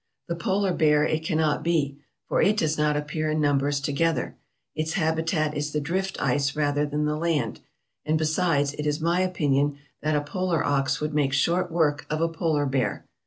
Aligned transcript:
The 0.27 0.35
polar 0.35 0.73
bear 0.73 1.03
it 1.05 1.23
can 1.23 1.37
not 1.37 1.61
be, 1.61 1.99
for 2.27 2.41
it 2.41 2.57
does 2.57 2.75
not 2.75 2.97
appear 2.97 3.29
in 3.29 3.39
numbers 3.39 3.79
together; 3.79 4.35
its 4.73 4.93
habitat 4.93 5.55
is 5.55 5.73
the 5.73 5.79
drift 5.79 6.19
ice 6.19 6.55
rather 6.55 6.87
than 6.87 7.05
the 7.05 7.15
land; 7.15 7.59
and 8.03 8.17
besides, 8.17 8.73
it 8.73 8.87
is 8.87 8.99
my 8.99 9.19
opinion 9.19 9.77
that 10.01 10.15
a 10.15 10.21
polar 10.21 10.65
ox 10.65 11.01
would 11.01 11.13
make 11.13 11.33
short 11.33 11.71
work 11.71 12.07
of 12.09 12.19
a 12.19 12.27
polar 12.27 12.65
bear. 12.65 13.05